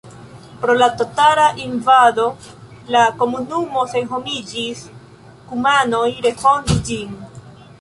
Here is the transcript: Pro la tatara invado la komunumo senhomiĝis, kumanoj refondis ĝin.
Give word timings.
Pro 0.61 0.75
la 0.77 0.85
tatara 1.01 1.43
invado 1.65 2.25
la 2.95 3.03
komunumo 3.19 3.83
senhomiĝis, 3.93 4.81
kumanoj 5.53 6.05
refondis 6.29 6.83
ĝin. 6.91 7.15